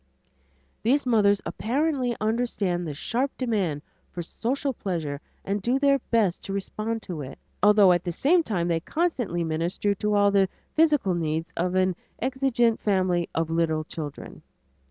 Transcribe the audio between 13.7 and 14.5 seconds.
children.